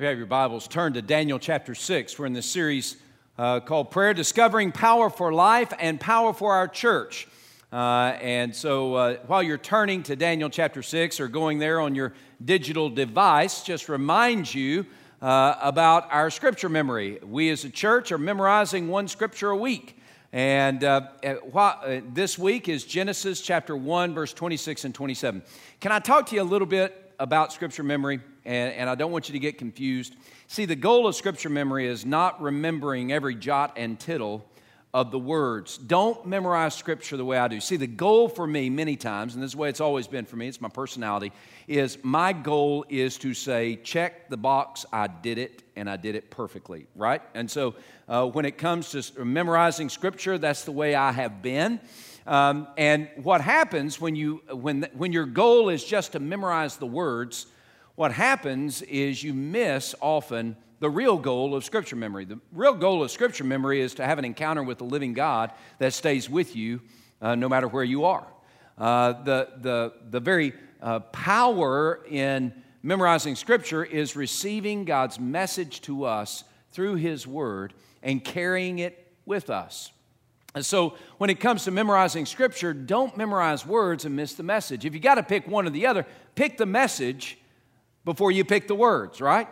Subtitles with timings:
[0.00, 2.18] you have your Bibles, turn to Daniel chapter 6.
[2.18, 2.96] We're in this series
[3.36, 7.28] uh, called Prayer Discovering Power for Life and Power for Our Church.
[7.70, 11.94] Uh, and so uh, while you're turning to Daniel chapter 6 or going there on
[11.94, 14.86] your digital device, just remind you
[15.20, 17.18] uh, about our scripture memory.
[17.22, 19.98] We as a church are memorizing one scripture a week.
[20.32, 25.42] And uh, uh, this week is Genesis chapter 1, verse 26 and 27.
[25.80, 28.20] Can I talk to you a little bit about scripture memory?
[28.44, 30.16] and, and I don't want you to get confused.
[30.48, 34.46] See, the goal of scripture memory is not remembering every jot and tittle
[34.92, 35.78] of the words.
[35.78, 37.60] Don't memorize scripture the way I do.
[37.60, 40.24] See, the goal for me many times, and this is the way it's always been
[40.24, 41.32] for me, it's my personality,
[41.68, 46.16] is my goal is to say, check the box, I did it, and I did
[46.16, 47.22] it perfectly, right?
[47.34, 47.76] And so
[48.08, 51.78] uh, when it comes to memorizing scripture, that's the way I have been.
[52.26, 56.86] Um, and what happens when, you, when, when your goal is just to memorize the
[56.86, 57.46] words,
[57.94, 62.24] what happens is you miss often the real goal of Scripture memory.
[62.24, 65.52] The real goal of Scripture memory is to have an encounter with the living God
[65.78, 66.80] that stays with you
[67.20, 68.26] uh, no matter where you are.
[68.78, 76.04] Uh, the, the, the very uh, power in memorizing Scripture is receiving God's message to
[76.04, 79.92] us through His Word and carrying it with us.
[80.54, 84.84] And so, when it comes to memorizing Scripture, don't memorize words and miss the message.
[84.84, 87.38] If you got to pick one or the other, pick the message
[88.04, 89.46] before you pick the words, right?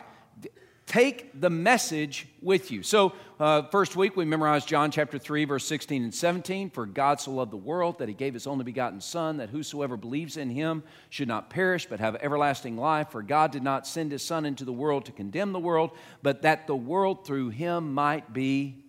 [0.85, 2.81] Take the message with you.
[2.81, 6.71] So, uh, first week we memorized John chapter 3, verse 16 and 17.
[6.71, 9.95] For God so loved the world that he gave his only begotten Son, that whosoever
[9.95, 13.11] believes in him should not perish, but have everlasting life.
[13.11, 15.91] For God did not send his Son into the world to condemn the world,
[16.23, 18.83] but that the world through him might be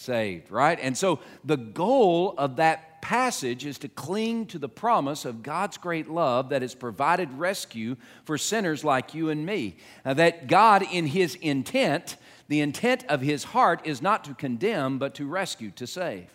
[0.00, 0.78] saved, right?
[0.80, 5.78] And so, the goal of that passage is to cling to the promise of God's
[5.78, 9.76] great love that has provided rescue for sinners like you and me.
[10.04, 12.16] Uh, that God, in His intent,
[12.48, 16.26] the intent of His heart is not to condemn, but to rescue, to save.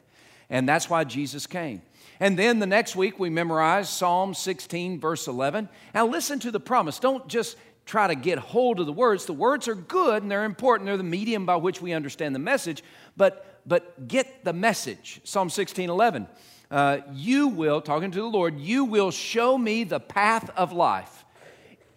[0.49, 1.81] And that's why Jesus came.
[2.19, 5.69] And then the next week we memorize Psalm 16, verse 11.
[5.93, 6.99] Now listen to the promise.
[6.99, 9.25] Don't just try to get hold of the words.
[9.25, 10.87] The words are good and they're important.
[10.87, 12.83] They're the medium by which we understand the message,
[13.15, 15.21] but, but get the message.
[15.23, 16.27] Psalm 16, 11
[16.71, 21.23] uh, you will, talking to the Lord, you will show me the path of life.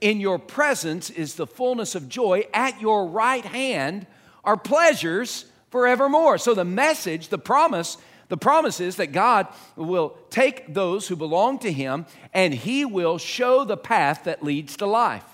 [0.00, 2.46] In your presence is the fullness of joy.
[2.52, 4.06] At your right hand
[4.44, 6.38] are pleasures forevermore.
[6.38, 7.96] So the message, the promise,
[8.28, 13.18] the promise is that God will take those who belong to Him and He will
[13.18, 15.24] show the path that leads to life.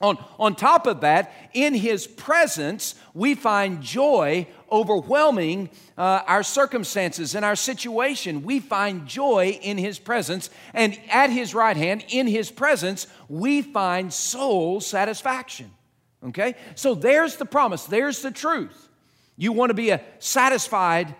[0.00, 7.34] On, on top of that, in His presence, we find joy overwhelming uh, our circumstances
[7.34, 8.44] and our situation.
[8.44, 13.60] We find joy in His presence, and at His right hand, in His presence, we
[13.60, 15.72] find soul satisfaction.
[16.24, 16.54] Okay?
[16.76, 18.88] So there's the promise, there's the truth.
[19.36, 21.14] You want to be a satisfied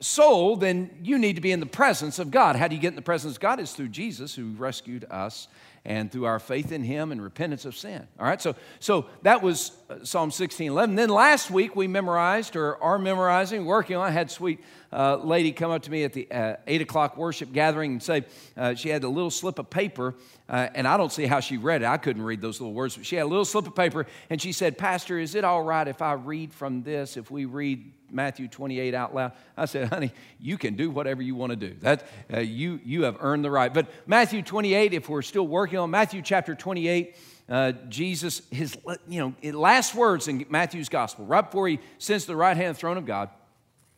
[0.00, 2.56] soul, then you need to be in the presence of God.
[2.56, 3.60] How do you get in the presence of God?
[3.60, 5.48] Is through Jesus who rescued us
[5.84, 8.06] and through our faith in him and repentance of sin.
[8.18, 10.94] All right, so, so that was uh, Psalm 16, 11.
[10.94, 14.60] Then last week we memorized or are memorizing, working on, I had sweet
[14.92, 18.24] uh, lady come up to me at the uh, 8 o'clock worship gathering and say
[18.56, 20.14] uh, she had a little slip of paper,
[20.48, 21.86] uh, and I don't see how she read it.
[21.86, 24.40] I couldn't read those little words, but she had a little slip of paper, and
[24.40, 27.92] she said, Pastor, is it all right if I read from this, if we read
[28.12, 29.32] Matthew 28 out loud.
[29.56, 31.74] I said, honey, you can do whatever you want to do.
[31.80, 33.72] That, uh, you, you have earned the right.
[33.72, 37.16] But Matthew 28, if we're still working on Matthew chapter 28,
[37.48, 38.76] uh, Jesus, his
[39.08, 42.76] you know, last words in Matthew's gospel, right before he sends to the right hand
[42.76, 43.30] throne of God,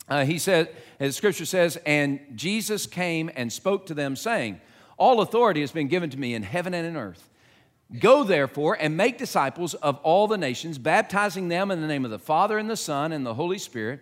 [0.08, 4.60] uh, he said, as scripture says, and Jesus came and spoke to them, saying,
[4.98, 7.28] All authority has been given to me in heaven and in earth.
[7.98, 12.10] Go therefore and make disciples of all the nations, baptizing them in the name of
[12.10, 14.00] the Father and the Son and the Holy Spirit,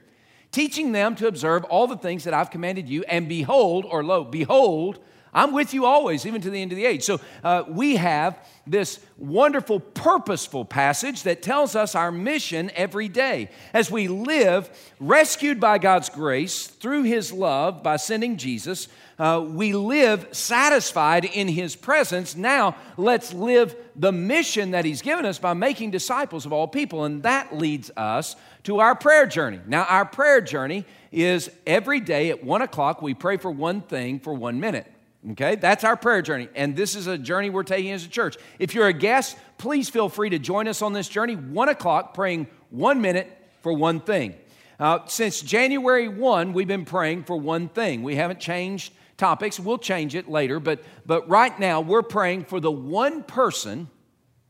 [0.51, 3.05] teaching them to observe all the things that I've commanded you.
[3.05, 4.99] And behold, or lo, behold,
[5.34, 7.04] I'm with you always, even to the end of the age.
[7.04, 13.49] So uh, we have this wonderful, purposeful passage that tells us our mission every day.
[13.73, 14.69] As we live,
[15.00, 18.88] rescued by God's grace through His love by sending Jesus,
[19.19, 22.37] uh, we live satisfied in His presence.
[22.37, 27.05] Now, let's live the mission that He's given us by making disciples of all people.
[27.05, 29.61] And that leads us to our prayer journey.
[29.67, 34.20] Now, our prayer journey is every day at one o'clock, we pray for one thing
[34.20, 34.92] for one minute.
[35.31, 36.49] Okay, that's our prayer journey.
[36.55, 38.37] And this is a journey we're taking as a church.
[38.59, 41.37] If you're a guest, please feel free to join us on this journey.
[41.37, 43.31] One o'clock, praying one minute
[43.61, 44.35] for one thing.
[44.81, 48.03] Uh, since January 1, we've been praying for one thing.
[48.03, 49.61] We haven't changed topics.
[49.61, 50.59] We'll change it later.
[50.59, 53.89] But, but right now, we're praying for the one person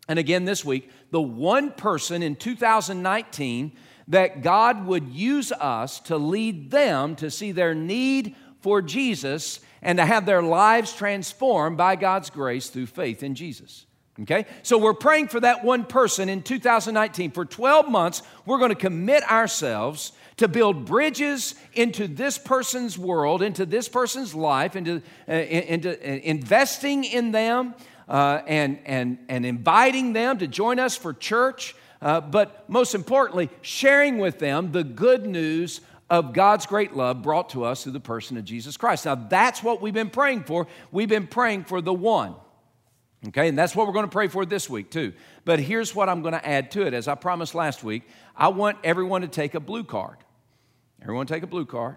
[0.09, 3.73] and again this week, the one person in 2019
[4.09, 9.99] that God would use us to lead them to see their need for Jesus and
[9.99, 13.87] to have their lives transformed by God's grace through faith in Jesus.
[14.20, 14.46] Okay?
[14.62, 17.31] So we're praying for that one person in 2019.
[17.32, 23.43] For 12 months, we're going to commit ourselves to build bridges into this person's world,
[23.43, 27.75] into this person's life, into, uh, into uh, investing in them
[28.08, 31.75] uh, and, and, and inviting them to join us for church.
[32.00, 35.81] Uh, but most importantly, sharing with them the good news
[36.12, 39.06] of God's great love brought to us through the person of Jesus Christ.
[39.06, 40.67] Now, that's what we've been praying for.
[40.91, 42.35] We've been praying for the one.
[43.29, 45.14] Okay, and that's what we're going to pray for this week, too.
[45.47, 46.93] But here's what I'm going to add to it.
[46.93, 48.03] As I promised last week,
[48.37, 50.19] I want everyone to take a blue card.
[51.00, 51.97] Everyone take a blue card.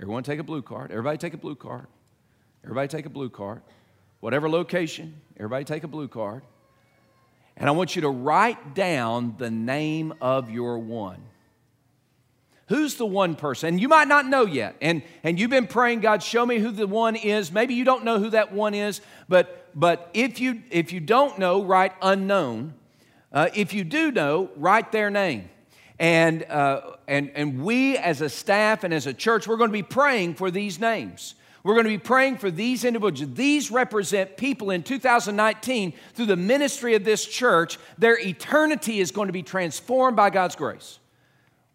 [0.00, 0.90] Everyone take a blue card.
[0.90, 1.88] Everybody take a blue card.
[2.64, 3.60] Everybody take a blue card.
[4.20, 6.42] Whatever location, everybody take a blue card.
[7.58, 11.22] And I want you to write down the name of your one.
[12.68, 13.68] Who's the one person?
[13.70, 14.76] And you might not know yet.
[14.82, 17.52] And, and you've been praying, God, show me who the one is.
[17.52, 21.38] Maybe you don't know who that one is, but, but if, you, if you don't
[21.38, 22.74] know, write unknown.
[23.32, 25.48] Uh, if you do know, write their name.
[25.98, 29.72] And, uh, and, and we as a staff and as a church, we're going to
[29.72, 31.34] be praying for these names.
[31.62, 33.34] We're going to be praying for these individuals.
[33.34, 37.78] These represent people in 2019 through the ministry of this church.
[37.98, 40.98] Their eternity is going to be transformed by God's grace.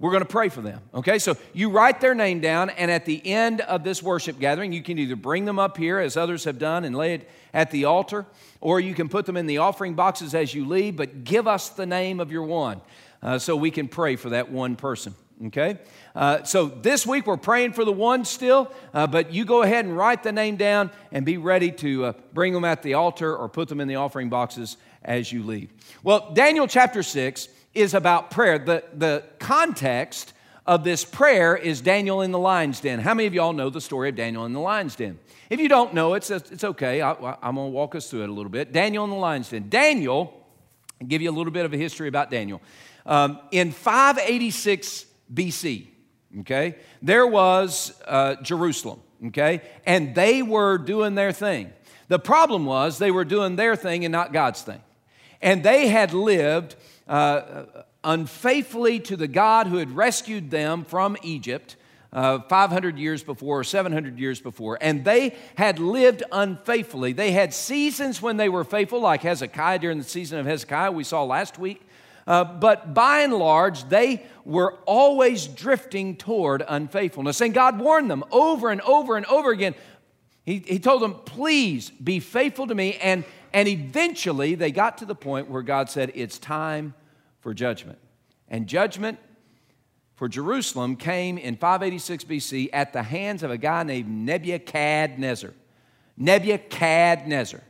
[0.01, 0.81] We're going to pray for them.
[0.95, 4.74] Okay, so you write their name down, and at the end of this worship gathering,
[4.74, 7.69] you can either bring them up here, as others have done, and lay it at
[7.69, 8.25] the altar,
[8.62, 11.69] or you can put them in the offering boxes as you leave, but give us
[11.69, 12.81] the name of your one
[13.21, 15.13] uh, so we can pray for that one person.
[15.45, 15.77] Okay?
[16.15, 19.86] Uh, so this week we're praying for the one still, uh, but you go ahead
[19.86, 23.36] and write the name down and be ready to uh, bring them at the altar
[23.36, 25.71] or put them in the offering boxes as you leave.
[26.03, 28.60] Well, Daniel chapter 6 is about prayer.
[28.60, 30.34] The, the context
[30.66, 33.00] of this prayer is Daniel in the lion's den.
[33.00, 35.20] How many of y'all know the story of Daniel in the lion's den?
[35.50, 37.02] If you don't know, it's, it's okay.
[37.02, 38.72] I, am going to walk us through it a little bit.
[38.72, 39.70] Daniel in the lion's den.
[39.70, 40.46] Daniel,
[41.02, 42.62] I'll give you a little bit of a history about Daniel.
[43.06, 45.88] Um, in 586 BC,
[46.42, 51.74] okay, there was uh, Jerusalem, okay, and they were doing their thing.
[52.08, 54.82] The problem was they were doing their thing and not God's thing.
[55.42, 56.76] And they had lived
[57.12, 57.66] uh,
[58.06, 61.75] unfaithfully to the God who had rescued them from Egypt.
[62.13, 67.13] Uh, 500 years before or 700 years before, and they had lived unfaithfully.
[67.13, 71.06] They had seasons when they were faithful, like Hezekiah during the season of Hezekiah we
[71.06, 71.81] saw last week.
[72.28, 77.40] Uh, but by and large, they were always drifting toward unfaithfulness.
[77.40, 79.74] And God warned them over and over and over again.
[80.46, 82.96] He, he told them, please be faithful to me.
[82.96, 83.24] And,
[83.54, 86.94] and eventually, they got to the point where God said, it's time
[87.42, 88.00] for judgment.
[88.48, 89.20] And judgment
[90.16, 95.54] for Jerusalem came in 586 BC at the hands of a guy named Nebuchadnezzar.
[96.18, 97.62] Nebuchadnezzar.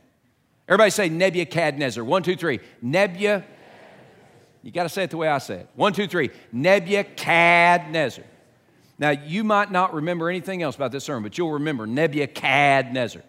[0.68, 2.04] Everybody say Nebuchadnezzar.
[2.04, 2.60] One, two, three.
[2.80, 3.48] Nebuchadnezzar.
[4.62, 5.68] You got to say it the way I say it.
[5.74, 6.30] One, two, three.
[6.52, 8.24] Nebuchadnezzar.
[8.98, 13.22] Now, you might not remember anything else about this sermon, but you'll remember Nebuchadnezzar.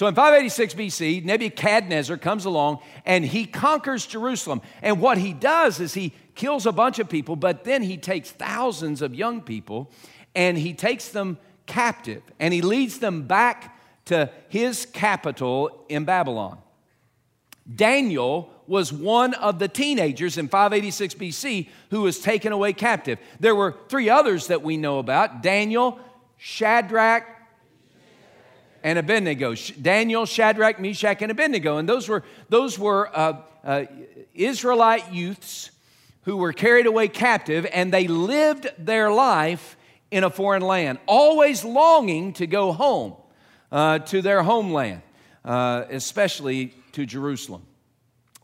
[0.00, 4.62] So in 586 BC, Nebuchadnezzar comes along and he conquers Jerusalem.
[4.80, 8.30] And what he does is he kills a bunch of people, but then he takes
[8.30, 9.90] thousands of young people
[10.34, 11.36] and he takes them
[11.66, 16.56] captive and he leads them back to his capital in Babylon.
[17.70, 23.18] Daniel was one of the teenagers in 586 BC who was taken away captive.
[23.38, 26.00] There were three others that we know about Daniel,
[26.38, 27.39] Shadrach,
[28.82, 29.54] and Abednego.
[29.80, 31.78] Daniel, Shadrach, Meshach, and Abednego.
[31.78, 33.84] And those were, those were uh, uh,
[34.34, 35.70] Israelite youths
[36.22, 39.76] who were carried away captive, and they lived their life
[40.10, 43.14] in a foreign land, always longing to go home
[43.72, 45.02] uh, to their homeland,
[45.44, 47.62] uh, especially to Jerusalem.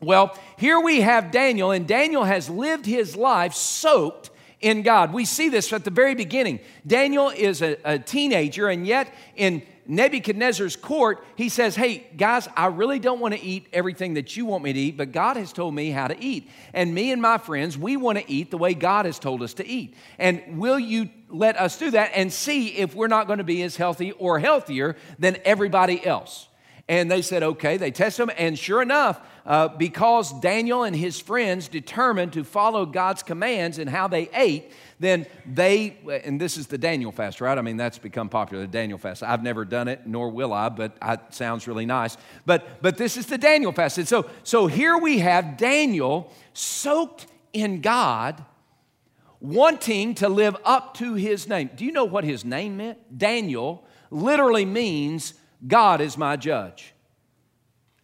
[0.00, 5.12] Well, here we have Daniel, and Daniel has lived his life soaked in God.
[5.12, 6.60] We see this at the very beginning.
[6.86, 12.66] Daniel is a, a teenager, and yet in Nebuchadnezzar's court, he says, Hey, guys, I
[12.66, 15.52] really don't want to eat everything that you want me to eat, but God has
[15.52, 16.50] told me how to eat.
[16.72, 19.54] And me and my friends, we want to eat the way God has told us
[19.54, 19.94] to eat.
[20.18, 23.62] And will you let us do that and see if we're not going to be
[23.62, 26.48] as healthy or healthier than everybody else?
[26.88, 27.76] And they said, okay.
[27.76, 32.86] They test him, and sure enough, uh, because Daniel and his friends determined to follow
[32.86, 37.58] God's commands and how they ate, then they, and this is the Daniel fast, right?
[37.58, 39.22] I mean, that's become popular, the Daniel fast.
[39.22, 42.16] I've never done it, nor will I, but it sounds really nice.
[42.46, 43.98] But, but this is the Daniel fast.
[43.98, 48.42] And so, so here we have Daniel soaked in God,
[49.40, 51.70] wanting to live up to his name.
[51.76, 53.18] Do you know what his name meant?
[53.18, 55.34] Daniel literally means
[55.66, 56.94] God is my judge.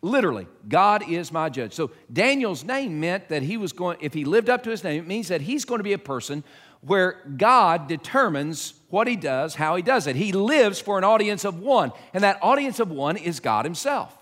[0.05, 1.75] Literally, God is my judge.
[1.75, 5.01] So Daniel's name meant that he was going, if he lived up to his name,
[5.01, 6.43] it means that he's going to be a person
[6.83, 10.17] where God determines what he does, how he does it.
[10.17, 14.17] He lives for an audience of one, and that audience of one is God himself.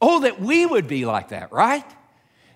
[0.00, 1.84] Oh, that we would be like that, right?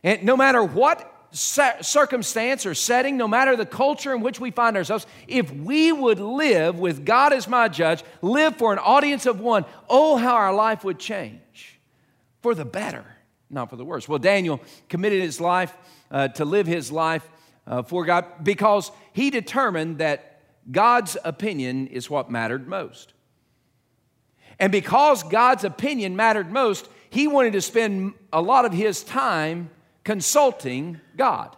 [0.02, 4.76] And no matter what circumstance or setting, no matter the culture in which we find
[4.76, 9.40] ourselves, if we would live with God as my judge, live for an audience of
[9.40, 11.78] one, oh, how our life would change
[12.40, 13.04] for the better,
[13.50, 14.08] not for the worse.
[14.08, 15.76] Well, Daniel committed his life
[16.10, 17.28] uh, to live his life
[17.68, 23.12] uh, for God because he determined that God's opinion is what mattered most.
[24.58, 29.70] And because God's opinion mattered most, he wanted to spend a lot of his time
[30.02, 31.54] consulting God.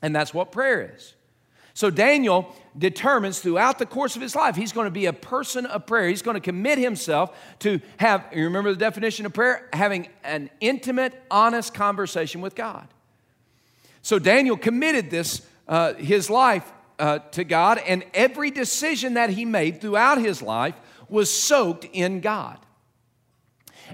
[0.00, 1.14] And that's what prayer is.
[1.74, 5.66] So Daniel determines throughout the course of his life, he's going to be a person
[5.66, 6.08] of prayer.
[6.08, 9.68] He's going to commit himself to have, you remember the definition of prayer?
[9.72, 12.88] Having an intimate, honest conversation with God.
[14.02, 19.44] So Daniel committed this, uh, his life uh, to God, and every decision that he
[19.44, 20.74] made throughout his life
[21.08, 22.58] was soaked in God.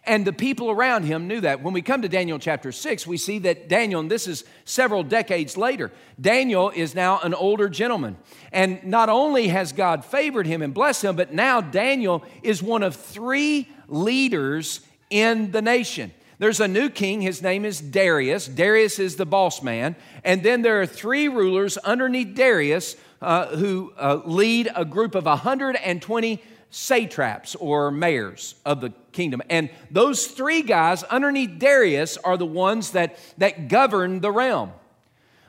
[0.04, 1.62] And the people around him knew that.
[1.62, 5.02] When we come to Daniel chapter 6, we see that Daniel, and this is several
[5.02, 8.16] decades later, Daniel is now an older gentleman.
[8.52, 12.82] And not only has God favored him and blessed him, but now Daniel is one
[12.82, 16.12] of three leaders in the nation.
[16.38, 18.46] There's a new king, his name is Darius.
[18.46, 19.96] Darius is the boss man.
[20.22, 25.24] And then there are three rulers underneath Darius uh, who uh, lead a group of
[25.24, 29.40] 120 satraps or mayors of the kingdom.
[29.48, 34.72] And those three guys underneath Darius are the ones that, that govern the realm.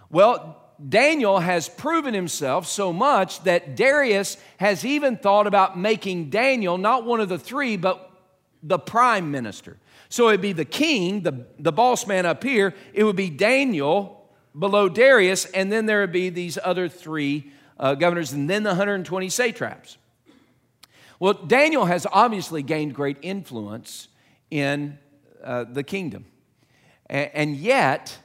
[0.10, 6.78] Well, Daniel has proven himself so much that Darius has even thought about making Daniel
[6.78, 8.10] not one of the three, but
[8.64, 9.78] the prime minister.
[10.10, 14.30] So it'd be the king, the, the boss man up here, it would be Daniel
[14.58, 18.70] below Darius, and then there would be these other three uh, governors, and then the
[18.70, 19.98] 120 satraps.
[21.20, 24.08] Well, Daniel has obviously gained great influence
[24.50, 24.98] in
[25.44, 26.26] uh, the kingdom.
[27.10, 28.18] A- and yet,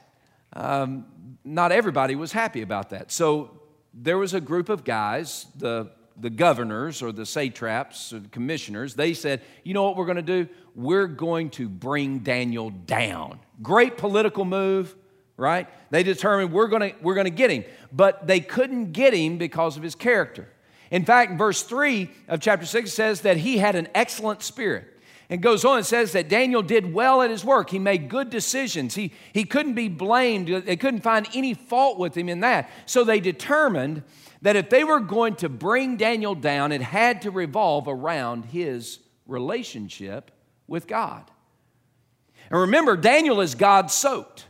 [0.53, 1.05] um,
[1.43, 3.11] not everybody was happy about that.
[3.11, 3.61] So
[3.93, 8.95] there was a group of guys, the, the governors or the satraps or the commissioners,
[8.95, 10.47] they said, you know what we're going to do?
[10.75, 13.39] We're going to bring Daniel down.
[13.61, 14.95] Great political move,
[15.37, 15.67] right?
[15.91, 17.63] They determined we're going to, we're going to get him.
[17.91, 20.47] But they couldn't get him because of his character.
[20.91, 24.92] In fact, verse 3 of chapter 6 says that he had an excellent spirit.
[25.33, 27.71] And goes on and says that Daniel did well at his work.
[27.71, 28.93] He made good decisions.
[28.93, 30.47] He, he couldn't be blamed.
[30.47, 32.69] They couldn't find any fault with him in that.
[32.85, 34.03] So they determined
[34.43, 38.99] that if they were going to bring Daniel down, it had to revolve around his
[39.25, 40.29] relationship
[40.67, 41.23] with God.
[42.51, 44.45] And remember, Daniel is God soaked.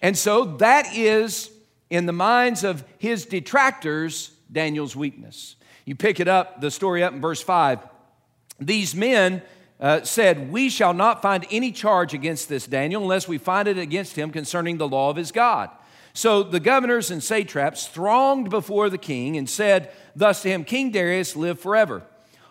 [0.00, 1.50] And so that is,
[1.90, 5.56] in the minds of his detractors, Daniel's weakness.
[5.84, 7.80] You pick it up, the story up in verse 5.
[8.58, 9.42] These men
[9.82, 13.76] uh, said, We shall not find any charge against this Daniel unless we find it
[13.76, 15.70] against him concerning the law of his God.
[16.14, 20.92] So the governors and satraps thronged before the king and said thus to him, King
[20.92, 22.04] Darius, live forever.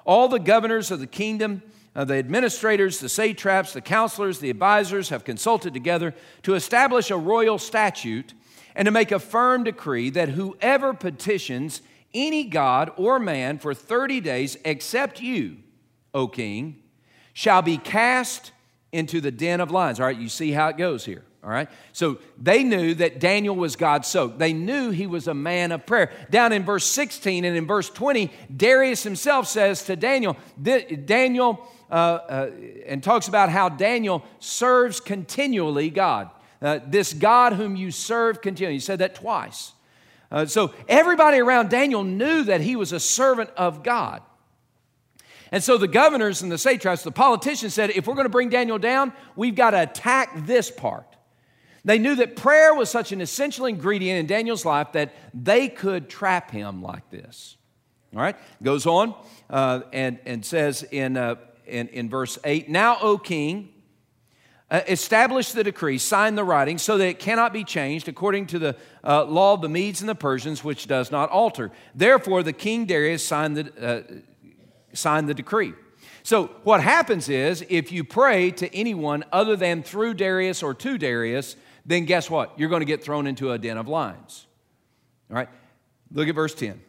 [0.04, 1.62] All the governors of the kingdom,
[1.96, 7.18] uh, the administrators, the satraps, the counselors, the advisors have consulted together to establish a
[7.18, 8.34] royal statute
[8.76, 11.82] and to make a firm decree that whoever petitions
[12.14, 15.58] any god or man for 30 days except you,
[16.14, 16.81] O king,
[17.42, 18.52] shall be cast
[18.92, 20.00] into the den of lions.
[20.00, 21.24] All right, you see how it goes here.
[21.44, 21.68] All right.
[21.92, 24.38] So they knew that Daniel was God soaked.
[24.38, 26.12] They knew he was a man of prayer.
[26.30, 31.94] Down in verse 16 and in verse 20, Darius himself says to Daniel, Daniel, uh,
[31.94, 32.52] uh,
[32.86, 36.30] and talks about how Daniel serves continually God.
[36.62, 38.76] Uh, this God whom you serve continually.
[38.76, 39.74] He said that twice.
[40.32, 44.22] Uh, so everybody around Daniel knew that he was a servant of God.
[45.52, 48.50] And so the governors and the satraps, the politicians said, if we're going to bring
[48.50, 51.06] Daniel down, we've got to attack this part.
[51.84, 56.10] They knew that prayer was such an essential ingredient in Daniel's life that they could
[56.10, 57.58] trap him like this.
[58.16, 59.16] All right, goes on
[59.50, 63.70] uh, and, and says in, uh, in, in verse 8 Now, O king,
[64.70, 68.60] uh, establish the decree, sign the writing, so that it cannot be changed according to
[68.60, 71.72] the uh, law of the Medes and the Persians, which does not alter.
[71.96, 74.24] Therefore, the king Darius signed the,
[74.94, 75.74] signed the decree.
[76.24, 80.98] So, what happens is if you pray to anyone other than through Darius or to
[80.98, 81.56] Darius,
[81.86, 82.58] then guess what?
[82.60, 84.46] You're going to get thrown into a den of lions.
[85.30, 85.50] All right?
[86.12, 86.82] Look at verse 10.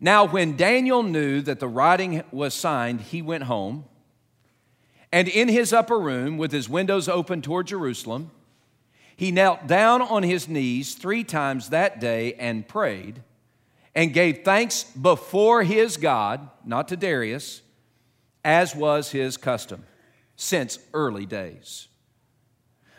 [0.00, 3.84] Now, when Daniel knew that the writing was signed, he went home.
[5.12, 8.30] And in his upper room, with his windows open toward Jerusalem,
[9.16, 13.22] he knelt down on his knees three times that day and prayed
[13.98, 17.62] and gave thanks before his God, not to Darius,
[18.44, 19.82] as was his custom
[20.36, 21.88] since early days.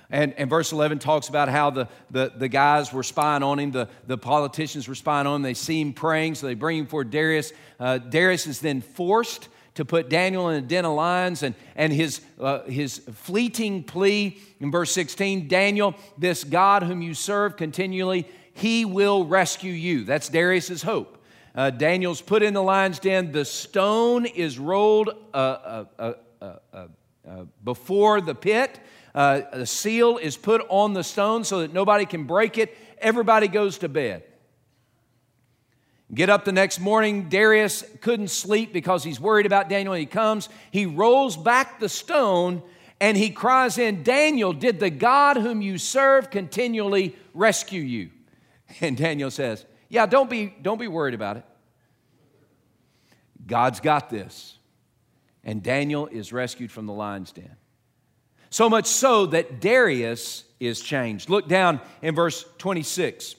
[0.09, 3.71] And, and verse 11 talks about how the, the, the guys were spying on him,
[3.71, 5.41] the, the politicians were spying on him.
[5.41, 7.53] They see him praying, so they bring him for Darius.
[7.79, 11.93] Uh, Darius is then forced to put Daniel in a den of lions, and, and
[11.93, 18.27] his, uh, his fleeting plea in verse 16 Daniel, this God whom you serve continually,
[18.59, 20.03] he will rescue you.
[20.03, 21.17] That's Darius's hope.
[21.55, 23.31] Uh, Daniel's put in the lion's den.
[23.31, 28.79] The stone is rolled uh, uh, uh, before the pit.
[29.15, 32.77] Uh, a seal is put on the stone so that nobody can break it.
[32.99, 34.23] Everybody goes to bed.
[36.13, 37.29] Get up the next morning.
[37.29, 39.93] Darius couldn't sleep because he's worried about Daniel.
[39.93, 42.63] He comes, he rolls back the stone,
[42.99, 48.09] and he cries in, Daniel, did the God whom you serve continually rescue you?
[48.81, 51.45] And Daniel says, Yeah, don't be, don't be worried about it.
[53.45, 54.57] God's got this.
[55.43, 57.55] And Daniel is rescued from the lion's den.
[58.49, 61.29] So much so that Darius is changed.
[61.29, 63.35] Look down in verse 26.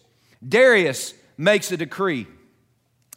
[0.46, 2.26] Darius makes a decree.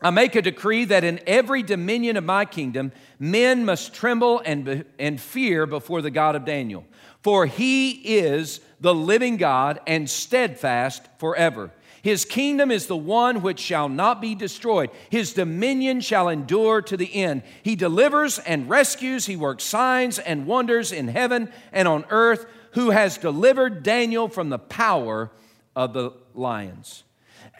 [0.01, 4.83] I make a decree that in every dominion of my kingdom, men must tremble and,
[4.99, 6.85] and fear before the God of Daniel.
[7.21, 11.71] For he is the living God and steadfast forever.
[12.03, 14.91] His kingdom is the one which shall not be destroyed.
[15.09, 17.43] His dominion shall endure to the end.
[17.63, 19.25] He delivers and rescues.
[19.25, 24.49] He works signs and wonders in heaven and on earth, who has delivered Daniel from
[24.49, 25.31] the power
[25.77, 27.05] of the lions.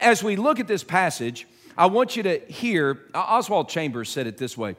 [0.02, 1.48] As we look at this passage,
[1.78, 4.76] I want you to hear Oswald Chambers said it this way.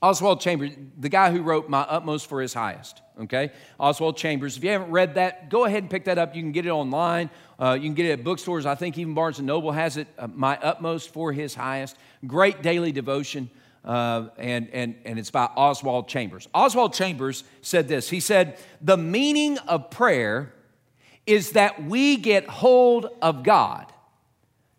[0.00, 3.52] Oswald Chambers, the guy who wrote My Utmost for His Highest, okay?
[3.78, 4.56] Oswald Chambers.
[4.56, 6.34] If you haven't read that, go ahead and pick that up.
[6.34, 7.30] You can get it online
[7.62, 8.66] uh, you can get it at bookstores.
[8.66, 10.08] I think even Barnes and Noble has it.
[10.18, 11.96] Uh, My utmost for His highest.
[12.26, 13.50] Great daily devotion,
[13.84, 16.48] uh, and and and it's by Oswald Chambers.
[16.52, 18.10] Oswald Chambers said this.
[18.10, 20.52] He said, "The meaning of prayer
[21.24, 23.92] is that we get hold of God,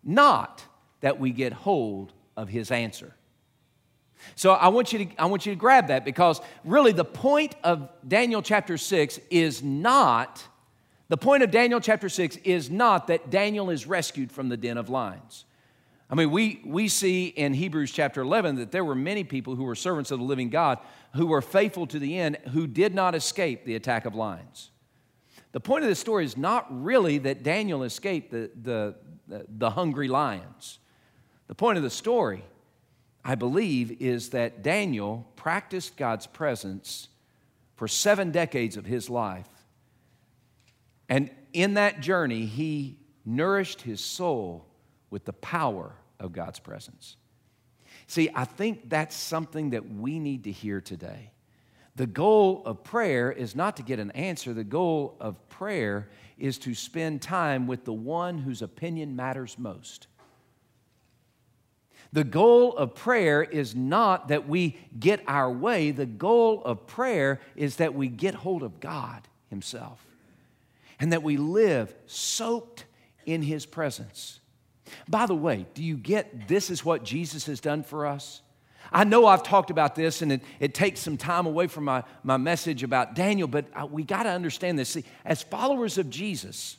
[0.02, 0.62] not
[1.00, 3.14] that we get hold of His answer."
[4.36, 7.54] So I want you to I want you to grab that because really the point
[7.64, 10.46] of Daniel chapter six is not
[11.14, 14.76] the point of Daniel chapter 6 is not that Daniel is rescued from the den
[14.76, 15.44] of lions.
[16.10, 19.62] I mean, we, we see in Hebrews chapter 11 that there were many people who
[19.62, 20.80] were servants of the living God
[21.12, 24.72] who were faithful to the end who did not escape the attack of lions.
[25.52, 28.96] The point of this story is not really that Daniel escaped the, the,
[29.28, 30.80] the, the hungry lions.
[31.46, 32.42] The point of the story,
[33.24, 37.06] I believe, is that Daniel practiced God's presence
[37.76, 39.46] for seven decades of his life
[41.08, 44.66] and in that journey, he nourished his soul
[45.10, 47.16] with the power of God's presence.
[48.06, 51.30] See, I think that's something that we need to hear today.
[51.96, 56.58] The goal of prayer is not to get an answer, the goal of prayer is
[56.58, 60.08] to spend time with the one whose opinion matters most.
[62.12, 67.40] The goal of prayer is not that we get our way, the goal of prayer
[67.54, 70.04] is that we get hold of God Himself
[71.00, 72.84] and that we live soaked
[73.26, 74.40] in His presence.
[75.08, 78.42] By the way, do you get this is what Jesus has done for us?
[78.92, 82.04] I know I've talked about this and it, it takes some time away from my,
[82.22, 84.90] my message about Daniel, but I, we got to understand this.
[84.90, 86.76] See, as followers of Jesus,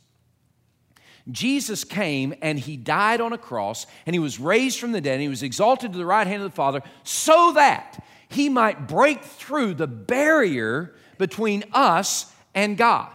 [1.30, 5.14] Jesus came and he died on a cross and he was raised from the dead
[5.14, 8.88] and he was exalted to the right hand of the Father so that he might
[8.88, 13.12] break through the barrier between us and God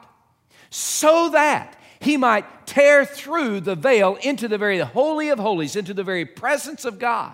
[0.70, 5.92] so that he might tear through the veil into the very holy of holies, into
[5.92, 7.32] the very presence of God,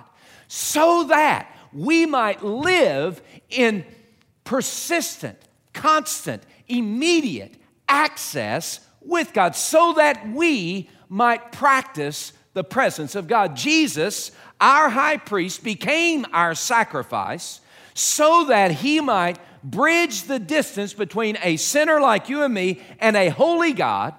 [0.48, 3.84] so that we might live in
[4.44, 5.38] persistent,
[5.72, 7.54] constant, immediate
[7.88, 13.54] access with God, so that we might practice the presence of God.
[13.54, 17.60] Jesus, our high priest, became our sacrifice
[17.94, 19.38] so that he might
[19.70, 24.14] bridge the distance between a sinner like you and me and a holy God.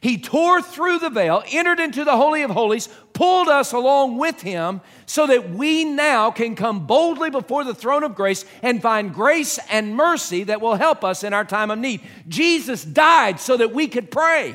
[0.00, 4.40] He tore through the veil, entered into the Holy of Holies, pulled us along with
[4.40, 9.12] him so that we now can come boldly before the throne of grace and find
[9.12, 12.00] grace and mercy that will help us in our time of need.
[12.28, 14.54] Jesus died so that we could pray,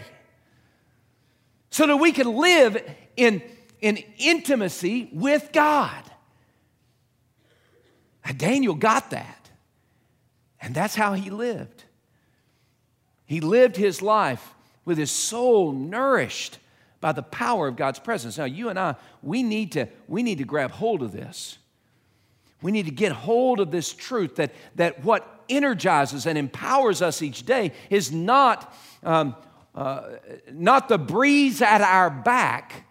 [1.72, 2.82] so that we could live
[3.18, 3.44] in,
[3.82, 6.04] in intimacy with God.
[8.38, 9.43] Daniel got that.
[10.64, 11.84] And that's how he lived.
[13.26, 16.58] He lived his life with his soul nourished
[17.02, 18.38] by the power of God's presence.
[18.38, 21.58] Now, you and I, we need to, we need to grab hold of this.
[22.62, 27.22] We need to get hold of this truth that, that what energizes and empowers us
[27.22, 28.74] each day is not,
[29.04, 29.36] um,
[29.76, 30.12] uh,
[30.50, 32.86] not the breeze at our back.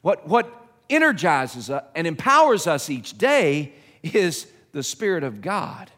[0.00, 0.50] What, what
[0.88, 5.90] energizes and empowers us each day is the Spirit of God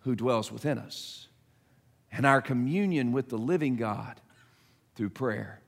[0.00, 1.28] who dwells within us
[2.12, 4.20] and our communion with the living God
[4.96, 5.60] through prayer.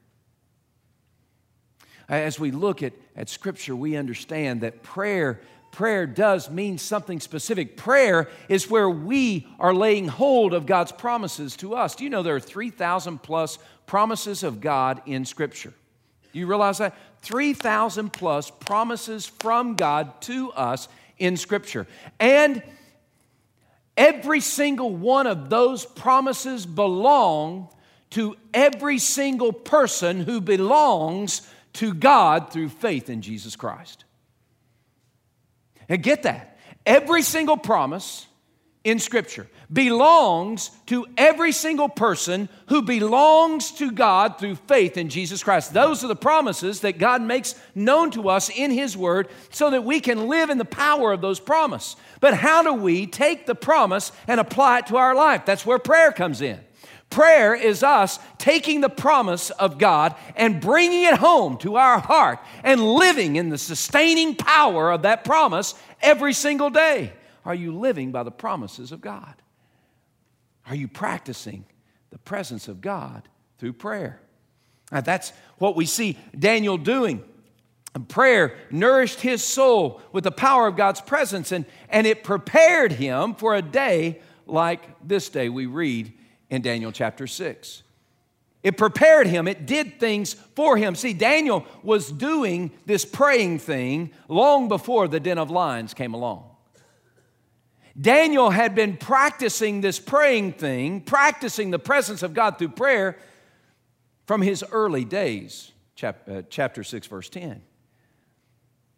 [2.08, 5.40] As we look at, at Scripture, we understand that prayer,
[5.70, 7.76] prayer does mean something specific.
[7.76, 11.94] Prayer is where we are laying hold of God's promises to us.
[11.94, 15.72] Do you know there are 3,000 plus promises of God in Scripture?
[16.32, 16.94] Do you realize that?
[17.22, 21.86] 3,000 plus promises from God to us in Scripture.
[22.18, 22.62] And
[23.96, 27.68] Every single one of those promises belong
[28.10, 31.42] to every single person who belongs
[31.74, 34.04] to God through faith in Jesus Christ.
[35.88, 36.58] And get that.
[36.84, 38.26] Every single promise
[38.84, 45.42] in Scripture belongs to every single person who belongs to God through faith in Jesus
[45.42, 45.72] Christ.
[45.72, 49.84] Those are the promises that God makes known to us in His Word so that
[49.84, 51.96] we can live in the power of those promises.
[52.20, 55.46] But how do we take the promise and apply it to our life?
[55.46, 56.60] That's where prayer comes in.
[57.08, 62.38] Prayer is us taking the promise of God and bringing it home to our heart
[62.64, 67.12] and living in the sustaining power of that promise every single day.
[67.44, 69.34] Are you living by the promises of God?
[70.66, 71.64] Are you practicing
[72.10, 73.28] the presence of God
[73.58, 74.20] through prayer?
[74.90, 77.24] Now, that's what we see Daniel doing.
[78.08, 83.34] Prayer nourished his soul with the power of God's presence, and, and it prepared him
[83.34, 86.12] for a day like this day we read
[86.48, 87.82] in Daniel chapter 6.
[88.62, 90.94] It prepared him, it did things for him.
[90.94, 96.51] See, Daniel was doing this praying thing long before the den of lions came along.
[98.00, 103.18] Daniel had been practicing this praying thing, practicing the presence of God through prayer
[104.26, 105.72] from his early days.
[106.02, 107.62] Uh, chapter 6, verse 10.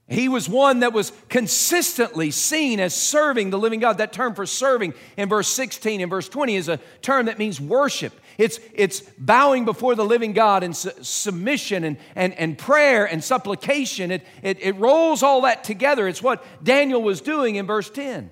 [0.06, 3.98] He was one that was consistently seen as serving the living God.
[3.98, 7.58] That term for serving in verse 16 and verse 20 is a term that means
[7.58, 8.12] worship.
[8.36, 13.24] It's, it's bowing before the living God in su- submission and, and, and prayer and
[13.24, 14.10] supplication.
[14.10, 16.06] It, it, it rolls all that together.
[16.06, 18.30] It's what Daniel was doing in verse 10.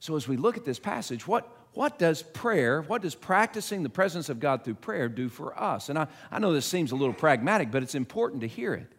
[0.00, 3.88] So, as we look at this passage, what, what does prayer, what does practicing the
[3.88, 5.88] presence of God through prayer do for us?
[5.88, 8.92] And I, I know this seems a little pragmatic, but it's important to hear it.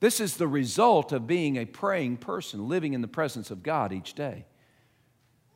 [0.00, 3.92] This is the result of being a praying person, living in the presence of God
[3.92, 4.44] each day.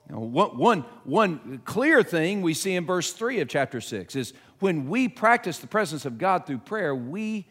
[0.09, 4.33] Now, one, one, one clear thing we see in verse 3 of chapter 6 is
[4.59, 7.47] when we practice the presence of God through prayer, we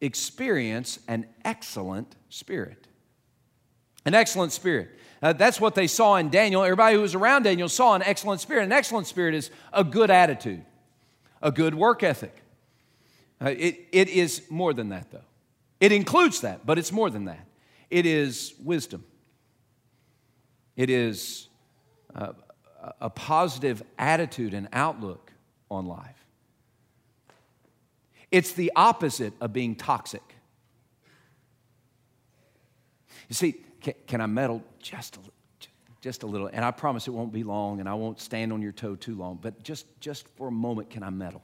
[0.00, 2.86] experience an excellent spirit.
[4.04, 4.90] An excellent spirit.
[5.20, 6.62] Uh, that's what they saw in Daniel.
[6.62, 8.64] Everybody who was around Daniel saw an excellent spirit.
[8.64, 10.64] An excellent spirit is a good attitude,
[11.42, 12.42] a good work ethic.
[13.40, 15.24] Uh, it, it is more than that, though.
[15.80, 17.46] It includes that, but it's more than that.
[17.90, 19.04] It is wisdom,
[20.76, 21.48] it is
[22.14, 22.32] uh,
[23.00, 25.32] a positive attitude and outlook
[25.70, 26.14] on life.
[28.30, 30.22] It's the opposite of being toxic.
[33.28, 33.56] You see,
[33.88, 35.20] can, can I meddle just a,
[36.00, 36.48] just a little?
[36.48, 39.16] And I promise it won't be long and I won't stand on your toe too
[39.16, 41.42] long, but just, just for a moment, can I meddle?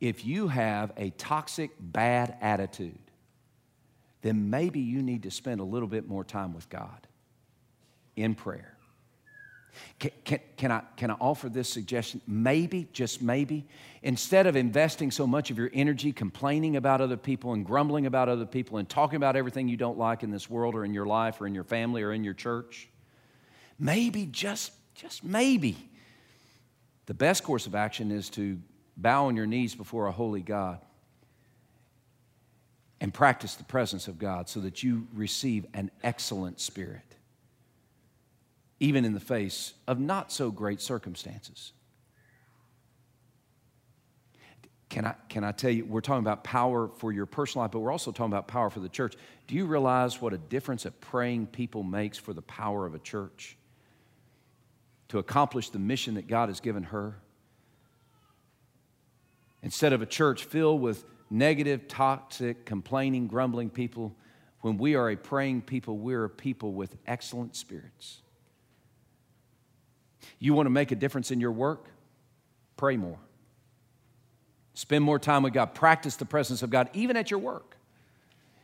[0.00, 2.98] If you have a toxic, bad attitude,
[4.22, 7.06] then maybe you need to spend a little bit more time with God
[8.16, 8.73] in prayer.
[9.98, 12.20] Can, can, can, I, can I offer this suggestion?
[12.26, 13.66] Maybe, just maybe,
[14.02, 18.28] instead of investing so much of your energy complaining about other people and grumbling about
[18.28, 21.06] other people and talking about everything you don't like in this world or in your
[21.06, 22.88] life or in your family or in your church,
[23.78, 25.76] maybe, just, just maybe,
[27.06, 28.58] the best course of action is to
[28.96, 30.80] bow on your knees before a holy God
[33.00, 37.16] and practice the presence of God so that you receive an excellent spirit.
[38.80, 41.72] Even in the face of not so great circumstances.
[44.88, 47.80] Can I, can I tell you, we're talking about power for your personal life, but
[47.80, 49.14] we're also talking about power for the church.
[49.48, 52.98] Do you realize what a difference a praying people makes for the power of a
[52.98, 53.56] church?
[55.08, 57.16] To accomplish the mission that God has given her?
[59.62, 64.14] Instead of a church filled with negative, toxic, complaining, grumbling people,
[64.60, 68.22] when we are a praying people, we're a people with excellent spirits.
[70.44, 71.86] You want to make a difference in your work?
[72.76, 73.16] Pray more.
[74.74, 75.74] Spend more time with God.
[75.74, 77.78] Practice the presence of God, even at your work.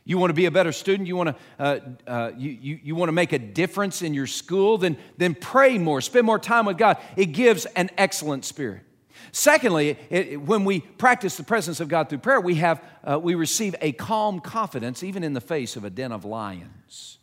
[0.05, 1.07] You want to be a better student?
[1.07, 4.27] You want to, uh, uh, you, you, you want to make a difference in your
[4.27, 4.77] school?
[4.77, 6.01] Then, then pray more.
[6.01, 6.97] Spend more time with God.
[7.15, 8.83] It gives an excellent spirit.
[9.31, 13.33] Secondly, it, when we practice the presence of God through prayer, we, have, uh, we
[13.33, 17.17] receive a calm confidence even in the face of a den of lions.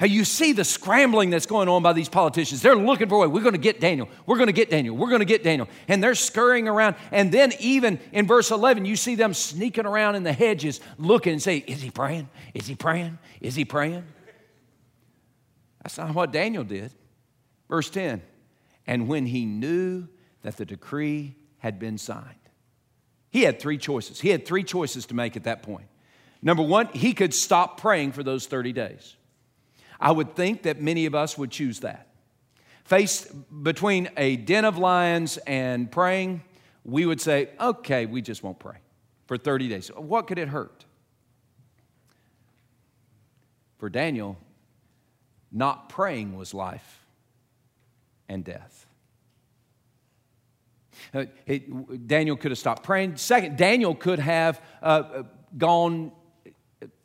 [0.00, 2.62] You see the scrambling that's going on by these politicians.
[2.62, 3.26] They're looking for a way.
[3.26, 4.08] We're going to get Daniel.
[4.26, 4.96] We're going to get Daniel.
[4.96, 5.68] We're going to get Daniel.
[5.88, 6.94] And they're scurrying around.
[7.10, 11.32] And then, even in verse 11, you see them sneaking around in the hedges looking
[11.32, 12.28] and say, Is he praying?
[12.54, 13.18] Is he praying?
[13.40, 14.04] Is he praying?
[15.82, 16.92] That's not what Daniel did.
[17.68, 18.22] Verse 10
[18.86, 20.06] And when he knew
[20.42, 22.36] that the decree had been signed,
[23.30, 24.20] he had three choices.
[24.20, 25.88] He had three choices to make at that point.
[26.40, 29.16] Number one, he could stop praying for those 30 days.
[30.00, 32.06] I would think that many of us would choose that.
[32.84, 33.28] Faced
[33.62, 36.42] between a den of lions and praying,
[36.84, 38.76] we would say, okay, we just won't pray
[39.26, 39.88] for 30 days.
[39.88, 40.84] What could it hurt?
[43.78, 44.38] For Daniel,
[45.52, 47.04] not praying was life
[48.28, 48.86] and death.
[51.14, 51.26] Uh,
[52.06, 53.16] Daniel could have stopped praying.
[53.16, 55.22] Second, Daniel could have uh,
[55.56, 56.12] gone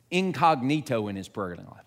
[0.09, 1.83] incognito in his prayer life.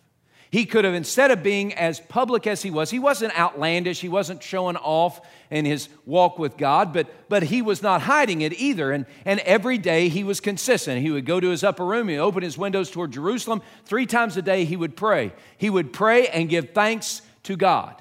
[0.51, 4.09] He could have, instead of being as public as he was, he wasn't outlandish, he
[4.09, 8.53] wasn't showing off in his walk with God, but, but he was not hiding it
[8.55, 8.93] either.
[8.93, 11.03] And, and every day he was consistent.
[11.03, 13.61] He would go to his upper room, he opened his windows toward Jerusalem.
[13.85, 15.33] Three times a day he would pray.
[15.59, 18.01] He would pray and give thanks to God.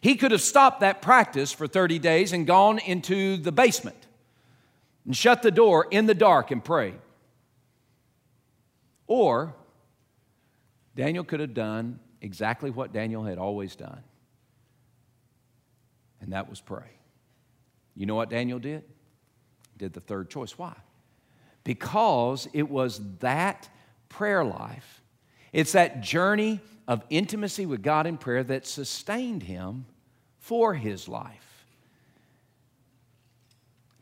[0.00, 4.06] He could have stopped that practice for 30 days and gone into the basement
[5.04, 6.98] and shut the door in the dark and prayed.
[9.06, 9.54] Or
[10.94, 14.02] Daniel could have done exactly what Daniel had always done,
[16.20, 16.90] and that was pray.
[17.94, 18.82] You know what Daniel did?
[19.76, 20.56] Did the third choice.
[20.56, 20.74] Why?
[21.64, 23.68] Because it was that
[24.08, 25.02] prayer life,
[25.52, 29.86] it's that journey of intimacy with God in prayer that sustained him
[30.38, 31.43] for his life.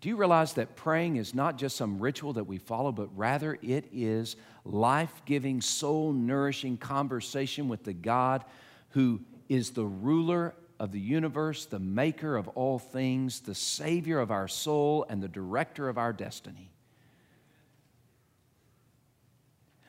[0.02, 3.56] Do you realize that praying is not just some ritual that we follow, but rather
[3.62, 4.34] it is
[4.64, 8.44] life giving, soul nourishing conversation with the God
[8.90, 14.32] who is the ruler of the universe, the maker of all things, the Savior of
[14.32, 16.72] our soul, and the director of our destiny?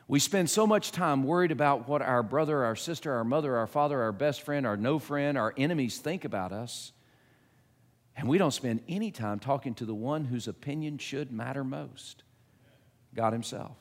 [0.08, 3.66] We spend so much time worried about what our brother, our sister, our mother, our
[3.66, 6.93] father, our best friend, our no friend, our enemies think about us
[8.16, 12.24] and we don't spend any time talking to the one whose opinion should matter most
[13.16, 13.78] God Himself.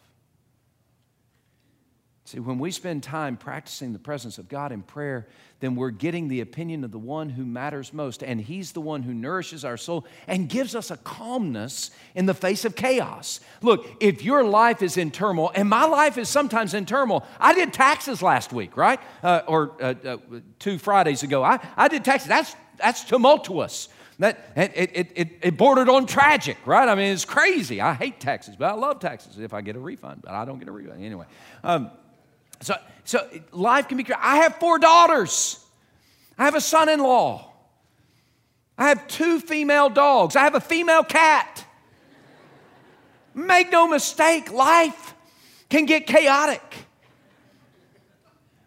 [2.25, 5.27] See, when we spend time practicing the presence of God in prayer,
[5.61, 8.23] then we're getting the opinion of the one who matters most.
[8.23, 12.33] And He's the one who nourishes our soul and gives us a calmness in the
[12.33, 13.41] face of chaos.
[13.61, 17.55] Look, if your life is in turmoil, and my life is sometimes in turmoil, I
[17.55, 19.01] did taxes last week, right?
[19.23, 20.17] Uh, or uh, uh,
[20.59, 21.43] two Fridays ago.
[21.43, 22.29] I, I did taxes.
[22.29, 23.89] That's, that's tumultuous.
[24.23, 26.89] That, it, it, it, it bordered on tragic, right?
[26.89, 27.81] I mean, it's crazy.
[27.81, 30.61] I hate taxes, but I love taxes if I get a refund, but I don't
[30.61, 31.05] get a refund.
[31.05, 31.27] Anyway,
[31.65, 31.91] um,
[32.61, 34.07] so, so life can be.
[34.17, 35.59] I have four daughters,
[36.39, 37.51] I have a son in law,
[38.79, 41.67] I have two female dogs, I have a female cat.
[43.35, 45.15] Make no mistake, life
[45.69, 46.63] can get chaotic.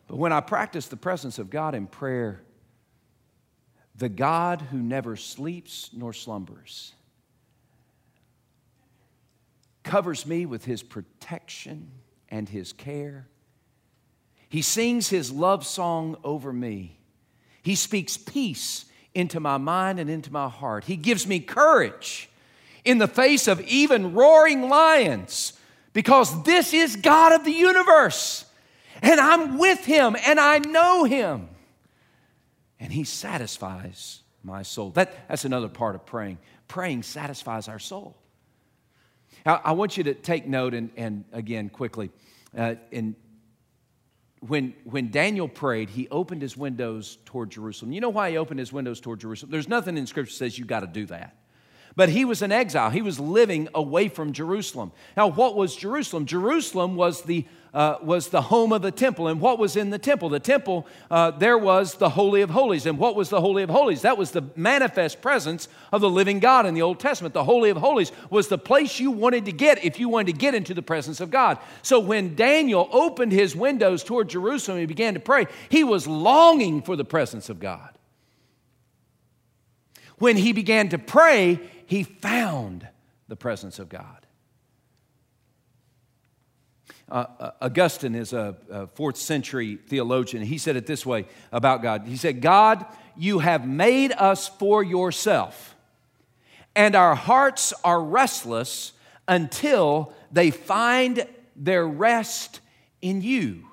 [0.10, 2.42] But when I practice the presence of God in prayer,
[3.98, 6.94] the God who never sleeps nor slumbers,
[9.84, 11.92] covers me with his protection
[12.30, 13.28] and his care.
[14.50, 16.98] He sings his love song over me.
[17.62, 20.84] He speaks peace into my mind and into my heart.
[20.86, 22.30] He gives me courage
[22.84, 25.54] in the face of even roaring lions
[25.94, 28.46] because this is God of the universe.
[29.02, 31.50] And I'm with him and I know him
[32.80, 34.92] and He satisfies my soul.
[34.92, 36.38] That, that's another part of praying.
[36.68, 38.16] Praying satisfies our soul.
[39.46, 42.12] Now, I want you to take note, and, and again, quickly,
[42.58, 43.16] uh, in
[44.48, 47.92] when, when Daniel prayed, he opened his windows toward Jerusalem.
[47.92, 49.52] You know why he opened his windows toward Jerusalem?
[49.52, 51.36] There's nothing in Scripture says you got to do that.
[51.96, 52.90] But he was in exile.
[52.90, 54.92] He was living away from Jerusalem.
[55.16, 56.26] Now, what was Jerusalem?
[56.26, 59.28] Jerusalem was the uh, was the home of the temple.
[59.28, 60.30] And what was in the temple?
[60.30, 62.86] The temple, uh, there was the Holy of Holies.
[62.86, 64.04] And what was the Holy of Holies?
[64.04, 67.34] That was the manifest presence of the living God in the Old Testament.
[67.34, 70.40] The Holy of Holies was the place you wanted to get if you wanted to
[70.40, 71.60] get into the presence of God.
[71.82, 76.82] So when Daniel opened his windows toward Jerusalem and began to pray, he was longing
[76.82, 77.90] for the presence of God.
[80.18, 82.88] When he began to pray, he found
[83.28, 84.25] the presence of God.
[87.10, 90.44] Uh, uh, Augustine is a, a fourth century theologian.
[90.44, 94.84] He said it this way about God He said, God, you have made us for
[94.84, 95.76] yourself,
[96.76, 98.94] and our hearts are restless
[99.28, 102.60] until they find their rest
[103.02, 103.68] in you.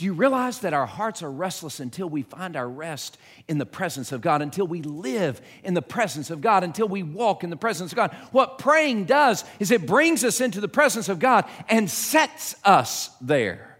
[0.00, 3.66] Do you realize that our hearts are restless until we find our rest in the
[3.66, 7.50] presence of God, until we live in the presence of God, until we walk in
[7.50, 8.16] the presence of God?
[8.32, 13.10] What praying does is it brings us into the presence of God and sets us
[13.20, 13.76] there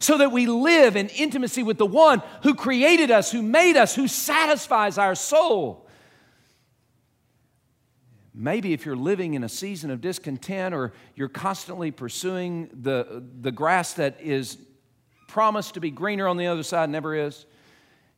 [0.00, 3.94] so that we live in intimacy with the one who created us, who made us,
[3.94, 5.86] who satisfies our soul.
[8.34, 13.52] Maybe if you're living in a season of discontent or you're constantly pursuing the, the
[13.52, 14.58] grass that is
[15.30, 17.46] promised to be greener on the other side never is.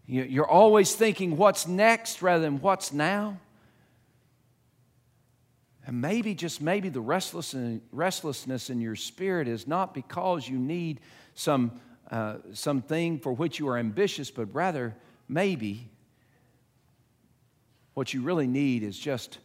[0.07, 3.38] You're always thinking what's next rather than what's now.
[5.87, 11.01] And maybe, just maybe, the restlessness in your spirit is not because you need
[11.35, 14.94] some, uh, something for which you are ambitious, but rather,
[15.29, 15.90] maybe,
[17.94, 19.38] what you really need is just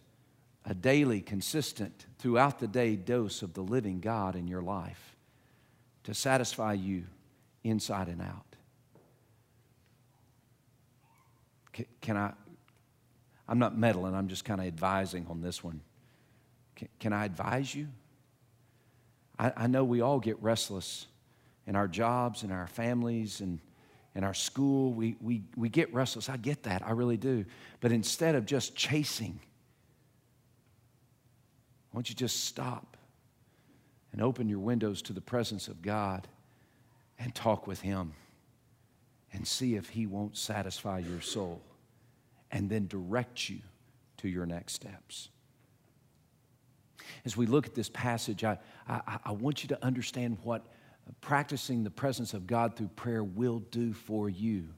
[0.64, 5.16] a daily, consistent, throughout the day dose of the living God in your life
[6.04, 7.04] to satisfy you
[7.70, 8.56] inside and out.
[11.74, 12.34] Can, can I?
[13.48, 15.82] I'm not meddling, I'm just kind of advising on this one.
[16.76, 17.88] Can, can I advise you?
[19.40, 21.08] I, I, know we all get restless
[21.66, 23.60] in our jobs, in our families, and
[24.16, 24.94] in our school.
[24.94, 26.28] We, we, we get restless.
[26.28, 27.46] I get that, I really do.
[27.80, 29.40] But instead of just chasing,
[31.92, 32.98] why don't you just stop
[34.12, 36.28] and open your windows to the presence of God
[37.20, 38.14] and talk with Him
[39.34, 41.62] and see if He won't satisfy your soul
[42.52, 43.60] and then direct you
[44.18, 45.30] to your next steps.
[47.26, 50.66] As we look at this passage, I, I, I want you to understand what
[51.22, 54.70] practicing the presence of God through prayer will do for you.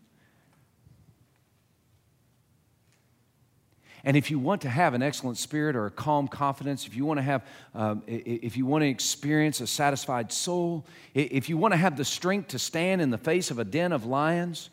[4.03, 7.05] And if you want to have an excellent spirit or a calm confidence, if you
[7.05, 11.73] want to have, um, if you want to experience a satisfied soul, if you want
[11.73, 14.69] to have the strength to stand in the face of a den of lions,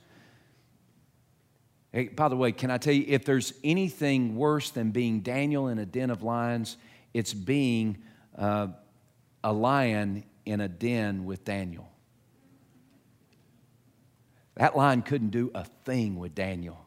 [1.93, 5.69] hey, by the way, can I tell you, if there's anything worse than being Daniel
[5.69, 6.77] in a den of lions,
[7.13, 7.99] it's being
[8.39, 8.69] uh,
[9.43, 11.89] a lion in a den with Daniel.
[14.55, 16.86] That lion couldn't do a thing with Daniel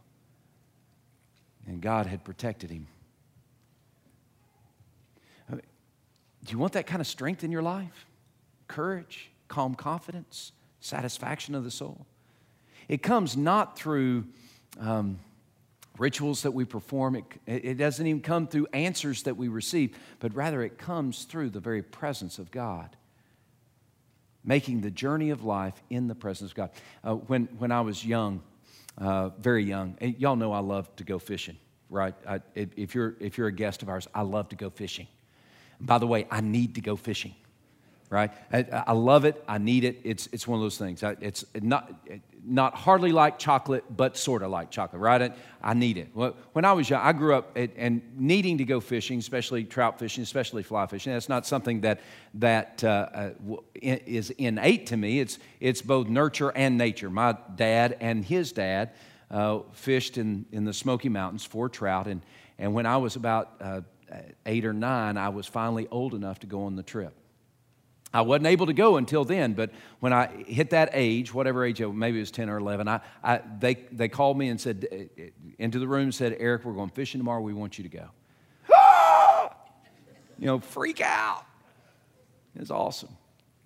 [1.70, 2.88] and God had protected him.
[6.44, 8.08] Do you want that kind of strength in your life?
[8.68, 12.06] Courage, calm confidence, satisfaction of the soul?
[12.88, 14.26] It comes not through
[14.80, 15.20] um,
[16.00, 20.34] rituals that we perform, it, it doesn't even come through answers that we receive, but
[20.34, 22.96] rather it comes through the very presence of God.
[24.44, 26.72] Making the journey of life in the presence of God.
[27.04, 28.42] Uh, when, when I was young,
[29.00, 29.96] uh, very young.
[30.00, 31.58] And y'all know I love to go fishing,
[31.90, 32.14] right?
[32.28, 35.08] I, if, you're, if you're a guest of ours, I love to go fishing.
[35.80, 37.34] by the way, I need to go fishing,
[38.10, 38.32] right?
[38.52, 39.44] I, I love it.
[39.48, 40.02] I need it.
[40.04, 41.04] It's, it's one of those things.
[41.04, 41.94] I, it's not,
[42.44, 45.36] not hardly like chocolate, but sort of like chocolate, right?
[45.62, 46.10] I need it.
[46.14, 50.24] When I was young, I grew up and needing to go fishing, especially trout fishing,
[50.24, 51.14] especially fly fishing.
[51.14, 52.02] That's not something that,
[52.36, 55.20] that uh, uh is innate to me.
[55.20, 57.10] It's, it's both nurture and nature.
[57.10, 58.92] My dad and his dad
[59.30, 62.08] uh, fished in, in the Smoky Mountains for trout.
[62.08, 62.22] And,
[62.58, 63.82] and when I was about uh,
[64.46, 67.14] eight or nine, I was finally old enough to go on the trip.
[68.14, 69.70] I wasn't able to go until then, but
[70.00, 73.42] when I hit that age, whatever age, maybe it was 10 or 11, I, I,
[73.60, 75.24] they, they called me and said, uh,
[75.60, 77.42] into the room and said, Eric, we're going fishing tomorrow.
[77.42, 78.10] We want you to go.
[80.40, 81.46] you know, freak out.
[82.56, 83.16] It was awesome.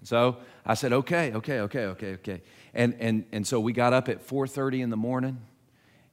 [0.03, 2.41] So I said, okay, okay, okay, okay, okay.
[2.73, 5.39] And, and, and so we got up at 4.30 in the morning,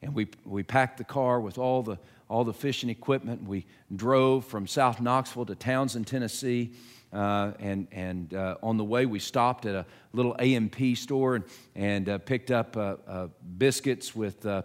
[0.03, 1.99] and we, we packed the car with all the,
[2.29, 3.43] all the fishing equipment.
[3.43, 6.73] We drove from South Knoxville to Townsend, Tennessee.
[7.13, 11.45] Uh, and and uh, on the way, we stopped at a little A&P store and,
[11.75, 14.63] and uh, picked up uh, uh, biscuits with uh,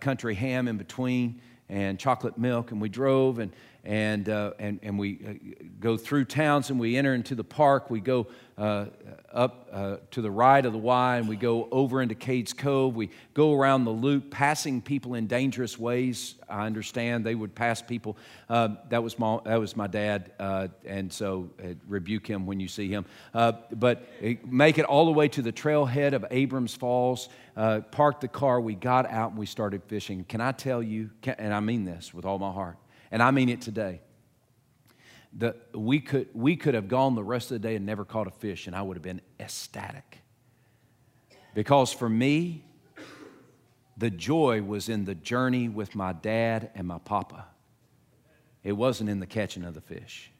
[0.00, 2.70] country ham in between and chocolate milk.
[2.70, 3.52] And we drove and,
[3.84, 7.90] and, and, and we go through towns and we enter into the park.
[7.90, 8.28] We go
[9.32, 12.94] up uh, to the right of the Y and we go over into Cades Cove.
[12.94, 16.34] We go around the loop, passing people in dangerous ways.
[16.48, 18.16] I understand they would pass people.
[18.48, 22.60] Uh, that, was my, that was my dad, uh, and so uh, rebuke him when
[22.60, 23.06] you see him.
[23.32, 27.28] Uh, but uh, make it all the way to the trailhead of Abrams Falls,
[27.90, 30.24] parked the car, we got out and we started fishing.
[30.24, 32.76] Can I tell you, can, and I mean this with all my heart,
[33.12, 34.00] and I mean it today
[35.32, 38.26] the, we, could, we could have gone the rest of the day and never caught
[38.26, 40.18] a fish, and I would have been ecstatic.
[41.54, 42.64] Because for me,
[43.96, 47.46] the joy was in the journey with my dad and my papa.
[48.62, 50.30] It wasn't in the catching of the fish.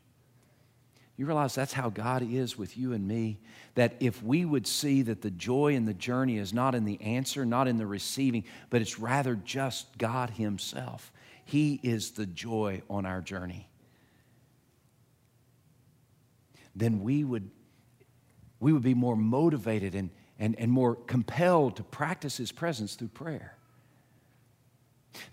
[1.16, 3.38] You realize that's how God is with you and me?
[3.74, 7.00] That if we would see that the joy in the journey is not in the
[7.00, 11.12] answer, not in the receiving, but it's rather just God Himself.
[11.44, 13.68] He is the joy on our journey
[16.74, 17.50] then we would,
[18.60, 23.08] we would be more motivated and, and, and more compelled to practice His presence through
[23.08, 23.56] prayer.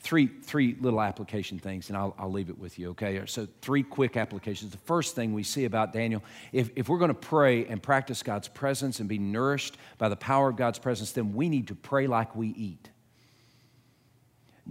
[0.01, 3.21] Three, three little application things, and I'll, I'll leave it with you, okay?
[3.25, 4.71] So, three quick applications.
[4.71, 8.21] The first thing we see about Daniel, if, if we're going to pray and practice
[8.21, 11.75] God's presence and be nourished by the power of God's presence, then we need to
[11.75, 12.89] pray like we eat.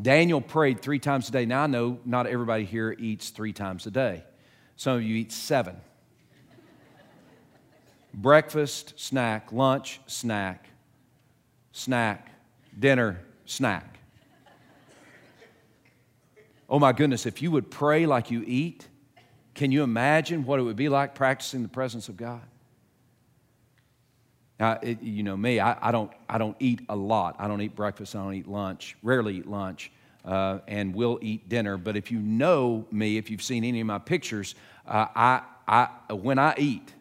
[0.01, 1.45] Daniel prayed three times a day.
[1.45, 4.25] Now, I know not everybody here eats three times a day,
[4.77, 5.77] some of you eat seven
[8.15, 10.69] breakfast, snack, lunch, snack,
[11.73, 12.31] snack,
[12.79, 13.99] dinner, snack.
[16.71, 18.87] Oh my goodness, if you would pray like you eat,
[19.55, 22.43] can you imagine what it would be like practicing the presence of God?
[24.59, 27.37] Now, it, you know me, I, I, don't, I don't eat a lot.
[27.39, 29.93] I don't eat breakfast, I don't eat lunch, rarely eat lunch,
[30.25, 31.77] uh, and will eat dinner.
[31.77, 34.57] But if you know me, if you've seen any of my pictures,
[34.87, 36.93] uh, I, I, when I eat,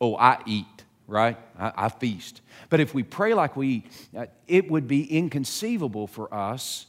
[0.00, 1.38] oh, I eat, right?
[1.58, 2.42] I, I feast.
[2.68, 6.86] But if we pray like we eat, uh, it would be inconceivable for us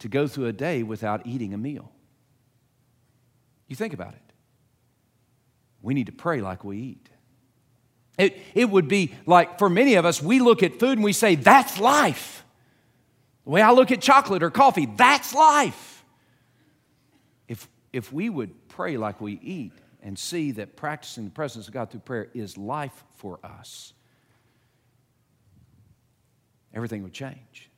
[0.00, 1.90] to go through a day without eating a meal.
[3.66, 4.20] You think about it.
[5.80, 7.08] We need to pray like we eat.
[8.18, 11.12] It, it would be like for many of us, we look at food and we
[11.12, 12.44] say, that's life.
[13.44, 16.04] The way I look at chocolate or coffee, that's life.
[17.46, 19.72] If, if we would pray like we eat,
[20.06, 23.92] and see that practicing the presence of God through prayer is life for us,
[26.72, 27.68] everything would change.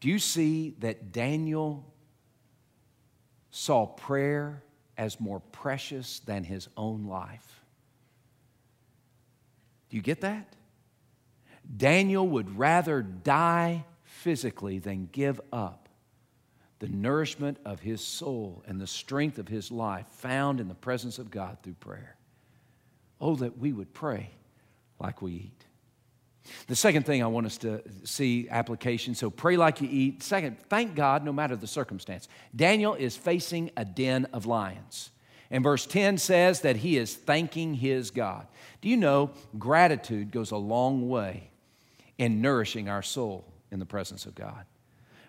[0.00, 1.90] Do you see that Daniel
[3.50, 4.62] saw prayer
[4.98, 7.62] as more precious than his own life?
[9.88, 10.54] Do you get that?
[11.76, 15.88] Daniel would rather die physically than give up
[16.78, 21.18] the nourishment of his soul and the strength of his life found in the presence
[21.18, 22.16] of God through prayer.
[23.20, 24.30] Oh, that we would pray
[25.00, 25.57] like we eat.
[26.66, 30.22] The second thing I want us to see application so pray like you eat.
[30.22, 32.28] Second, thank God no matter the circumstance.
[32.54, 35.10] Daniel is facing a den of lions.
[35.50, 38.46] And verse 10 says that he is thanking his God.
[38.80, 41.50] Do you know gratitude goes a long way
[42.18, 44.66] in nourishing our soul in the presence of God?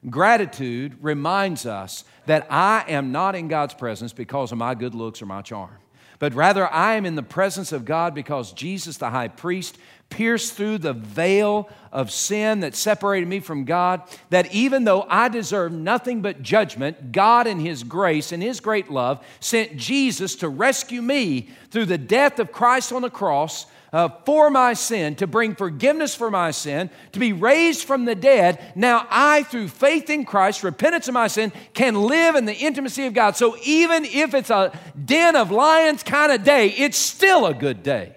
[0.09, 5.21] Gratitude reminds us that I am not in God's presence because of my good looks
[5.21, 5.75] or my charm,
[6.19, 9.77] but rather I am in the presence of God because Jesus, the high priest,
[10.09, 14.01] pierced through the veil of sin that separated me from God.
[14.29, 18.91] That even though I deserve nothing but judgment, God, in His grace and His great
[18.91, 24.09] love, sent Jesus to rescue me through the death of Christ on the cross uh,
[24.25, 28.59] for my sin, to bring forgiveness for my sin, to be raised from the dead.
[28.75, 33.05] Now I, through faith in Christ, repentance of my sin, can live in the intimacy
[33.05, 33.35] of God.
[33.35, 37.83] So even if it's a den of lions kind of day, it's still a good
[37.83, 38.15] day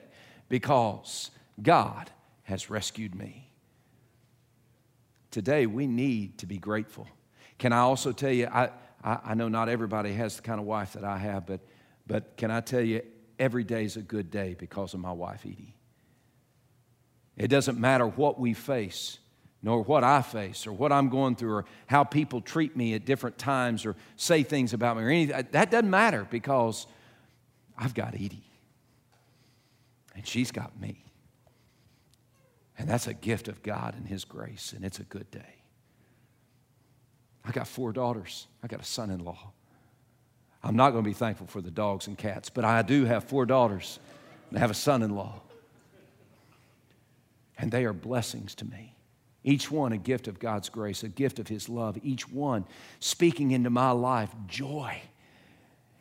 [0.48, 1.30] because
[1.62, 2.10] God
[2.42, 3.50] has rescued me.
[5.30, 7.08] Today, we need to be grateful.
[7.56, 8.68] Can I also tell you, I,
[9.02, 11.60] I, I know not everybody has the kind of wife that I have, but,
[12.06, 13.02] but can I tell you,
[13.38, 15.74] every day is a good day because of my wife, Edie.
[17.36, 19.18] It doesn't matter what we face,
[19.62, 23.04] nor what I face, or what I'm going through, or how people treat me at
[23.04, 25.46] different times, or say things about me, or anything.
[25.52, 26.86] That doesn't matter because
[27.76, 28.50] I've got Edie,
[30.14, 31.04] and she's got me.
[32.78, 35.62] And that's a gift of God and His grace, and it's a good day.
[37.44, 39.52] I got four daughters, I got a son in law.
[40.64, 43.24] I'm not going to be thankful for the dogs and cats, but I do have
[43.24, 43.98] four daughters
[44.48, 45.40] and I have a son in law.
[47.58, 48.94] And they are blessings to me.
[49.44, 52.64] Each one a gift of God's grace, a gift of His love, each one
[53.00, 55.00] speaking into my life joy.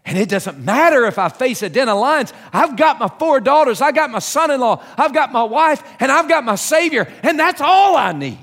[0.05, 2.34] And it doesn't matter if I face a den of lions.
[2.51, 5.84] I've got my four daughters, I got my son in law, I've got my wife,
[5.99, 8.39] and I've got my Savior, and that's all I need.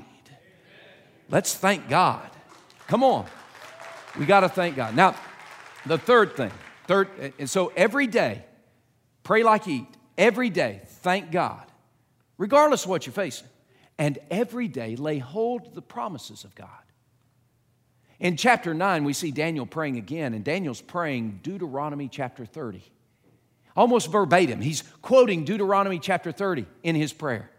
[1.29, 2.27] Let's thank God.
[2.87, 3.25] Come on.
[4.17, 4.95] We got to thank God.
[4.95, 5.15] Now,
[5.85, 6.51] the third thing,
[6.87, 7.09] third,
[7.39, 8.43] and so every day,
[9.23, 9.87] pray like eat.
[10.17, 11.65] Every day, thank God,
[12.37, 13.47] regardless of what you're facing
[13.99, 16.67] and every day lay hold of the promises of God.
[18.19, 22.81] In chapter 9, we see Daniel praying again, and Daniel's praying Deuteronomy chapter 30.
[23.75, 27.51] Almost verbatim, he's quoting Deuteronomy chapter 30 in his prayer.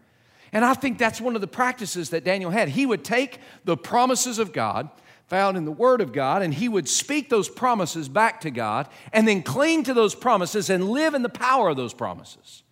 [0.51, 2.69] And I think that's one of the practices that Daniel had.
[2.69, 4.89] He would take the promises of God
[5.31, 8.89] found in the Word of God, and he would speak those promises back to God,
[9.13, 12.63] and then cling to those promises and live in the power of those promises.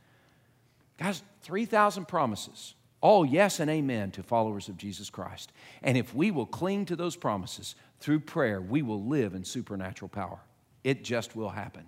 [0.97, 5.53] Guys, 3,000 promises all yes and amen to followers of Jesus Christ.
[5.81, 10.09] And if we will cling to those promises through prayer, we will live in supernatural
[10.09, 10.39] power.
[10.83, 11.85] It just will happen.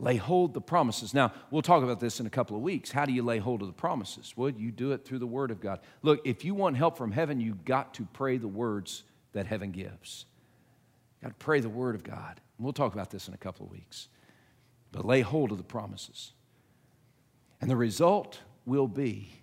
[0.00, 1.12] Lay hold the promises.
[1.12, 2.90] Now, we'll talk about this in a couple of weeks.
[2.90, 4.32] How do you lay hold of the promises?
[4.34, 5.80] Well, you do it through the Word of God.
[6.00, 9.72] Look, if you want help from heaven, you've got to pray the words that heaven
[9.72, 10.24] gives.
[11.20, 12.40] You've got to pray the Word of God.
[12.58, 14.08] We'll talk about this in a couple of weeks.
[14.90, 16.32] But lay hold of the promises.
[17.60, 19.34] And the result will be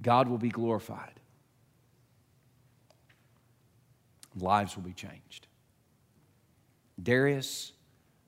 [0.00, 1.18] God will be glorified,
[4.38, 5.48] lives will be changed.
[7.02, 7.72] Darius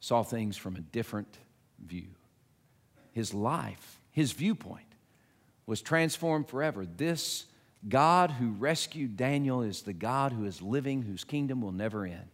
[0.00, 1.38] saw things from a different
[1.84, 2.08] view.
[3.12, 4.86] His life, his viewpoint,
[5.66, 6.84] was transformed forever.
[6.84, 7.46] This
[7.88, 12.28] God who rescued Daniel is the God who is living, whose kingdom will never end.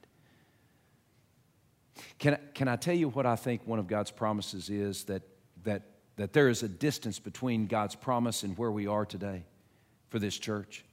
[2.18, 5.22] Can, can I tell you what I think one of God's promises is that
[5.66, 5.82] that,
[6.16, 9.44] that there is a distance between God's promise and where we are today
[10.08, 10.84] for this church.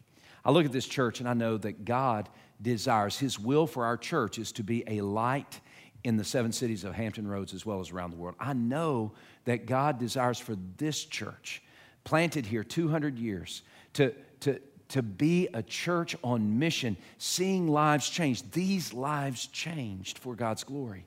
[0.44, 2.28] I look at this church and I know that God
[2.62, 5.62] desires, His will for our church is to be a light
[6.04, 8.36] in the seven cities of Hampton Roads as well as around the world.
[8.40, 9.14] I know
[9.46, 11.62] that God desires for this church,
[12.04, 13.62] planted here 200 years,
[13.94, 18.52] to, to, to be a church on mission, seeing lives changed.
[18.52, 21.06] These lives changed for God's glory.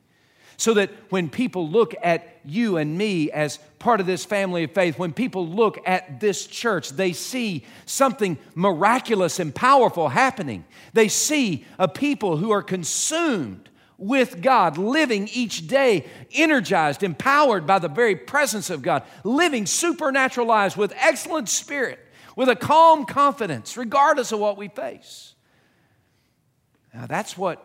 [0.59, 4.71] So that when people look at you and me as part of this family of
[4.71, 10.65] faith, when people look at this church, they see something miraculous and powerful happening.
[10.95, 13.69] They see a people who are consumed
[13.99, 20.47] with God, living each day energized, empowered by the very presence of God, living supernatural
[20.47, 21.99] lives with excellent spirit,
[22.35, 25.35] with a calm confidence, regardless of what we face.
[26.93, 27.63] Now, that's what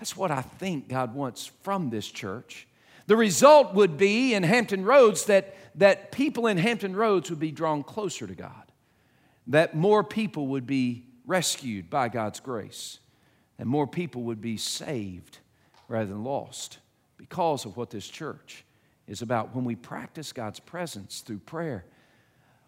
[0.00, 2.66] that's what I think God wants from this church.
[3.06, 7.50] The result would be in Hampton Roads that, that people in Hampton Roads would be
[7.50, 8.72] drawn closer to God,
[9.48, 12.98] that more people would be rescued by God's grace,
[13.58, 15.38] and more people would be saved
[15.90, 16.78] rather than lost
[17.16, 18.64] because of what this church
[19.08, 19.54] is about.
[19.54, 21.84] When we practice God's presence through prayer,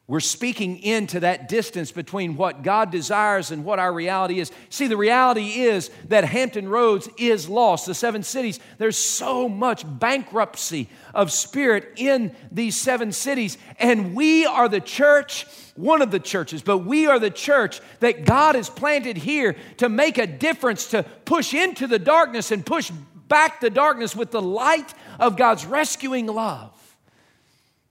[0.08, 4.50] we're speaking into that distance between what God desires and what our reality is.
[4.68, 7.86] See, the reality is that Hampton Roads is lost.
[7.86, 13.56] The seven cities, there's so much bankruptcy of spirit in these seven cities.
[13.78, 15.46] And we are the church,
[15.76, 19.88] one of the churches, but we are the church that God has planted here to
[19.88, 22.90] make a difference, to push into the darkness and push
[23.32, 26.70] back the darkness with the light of God's rescuing love.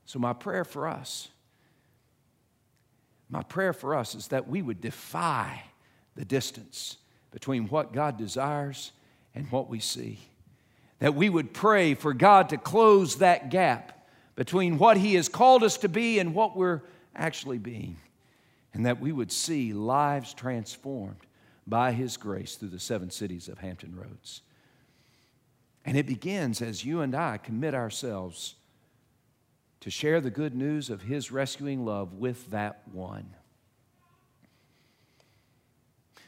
[0.06, 1.30] So, my prayer for us
[3.32, 5.64] my prayer for us is that we would defy
[6.16, 6.98] the distance
[7.32, 8.92] between what God desires
[9.34, 10.20] and what we see.
[11.00, 15.64] That we would pray for God to close that gap between what He has called
[15.64, 16.82] us to be and what we're
[17.16, 17.96] actually being.
[18.74, 21.26] And that we would see lives transformed
[21.66, 24.42] by His grace through the seven cities of Hampton Roads.
[25.86, 28.56] And it begins as you and I commit ourselves
[29.80, 33.34] to share the good news of his rescuing love with that one.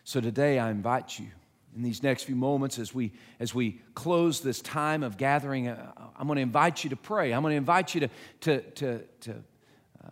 [0.04, 1.28] So today I invite you
[1.76, 5.92] in these next few moments as we as we close this time of gathering uh,
[6.18, 8.10] i'm going to invite you to pray i'm going to invite you to
[8.42, 9.32] to to to,
[10.04, 10.10] uh,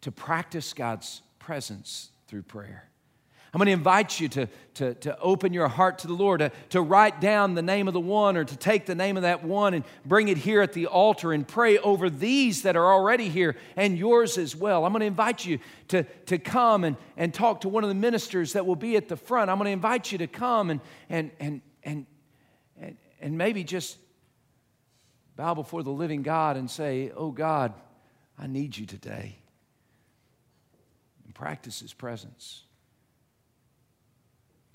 [0.00, 2.89] to practice god's presence through prayer
[3.52, 6.52] I'm going to invite you to, to, to open your heart to the Lord, to,
[6.68, 9.42] to write down the name of the one or to take the name of that
[9.42, 13.28] one and bring it here at the altar and pray over these that are already
[13.28, 14.84] here and yours as well.
[14.84, 17.94] I'm going to invite you to, to come and, and talk to one of the
[17.94, 19.50] ministers that will be at the front.
[19.50, 22.06] I'm going to invite you to come and, and, and, and,
[22.80, 23.98] and, and maybe just
[25.34, 27.74] bow before the living God and say, Oh God,
[28.38, 29.38] I need you today.
[31.24, 32.62] And practice His presence.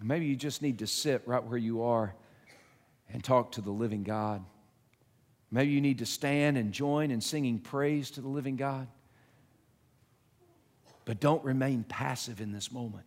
[0.02, 2.14] Maybe you just need to sit right where you are
[3.12, 4.44] and talk to the living God.
[5.52, 8.88] Maybe you need to stand and join in singing praise to the living God.
[11.06, 13.06] But don't remain passive in this moment.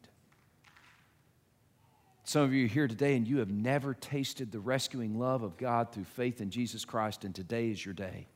[2.25, 5.57] Some of you are here today and you have never tasted the rescuing love of
[5.57, 8.29] God through faith in Jesus Christ, and today is your day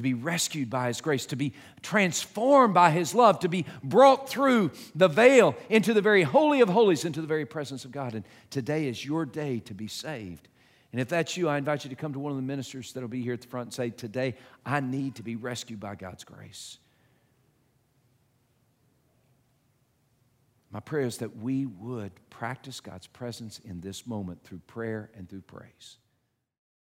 [0.00, 4.30] to be rescued by His grace, to be transformed by His love, to be brought
[4.30, 8.14] through the veil into the very holy of holies, into the very presence of God.
[8.14, 10.48] And today is your day to be saved.
[10.92, 13.10] And if that's you, I invite you to come to one of the ministers that'll
[13.10, 16.24] be here at the front and say, Today, I need to be rescued by God's
[16.24, 16.78] grace.
[20.70, 25.28] My prayer is that we would practice God's presence in this moment through prayer and
[25.28, 25.98] through praise.